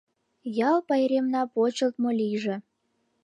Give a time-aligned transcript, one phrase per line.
[0.69, 2.55] Ял пайремна почылтмо лийже!